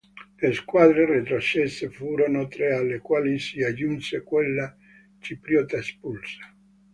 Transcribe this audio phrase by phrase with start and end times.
[0.37, 4.75] Le squadre retrocesse furono tre alle quali si aggiunse quella
[5.19, 6.51] cipriota espulsa.